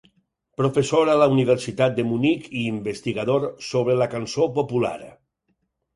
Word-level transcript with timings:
Professor 0.59 1.11
a 1.15 1.17
la 1.23 1.27
Universitat 1.33 1.99
de 1.99 2.05
Munic 2.13 2.47
i 2.63 2.63
investigador 2.71 3.45
sobre 3.69 3.99
la 4.03 4.09
cançó 4.15 4.49
popular. 4.57 4.99